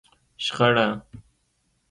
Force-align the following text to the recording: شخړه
شخړه 0.45 0.87